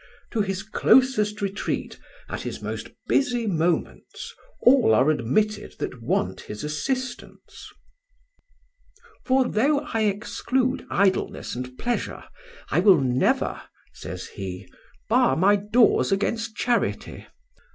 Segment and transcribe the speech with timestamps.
[0.31, 6.63] To his closest retreat, at his most busy moments, all are admitted that want his
[6.63, 7.67] assistance;
[9.25, 12.23] 'For though I exclude idleness and pleasure,
[12.71, 13.61] I will never,'
[13.93, 14.67] says he,
[15.07, 17.27] 'bar my doors against charity.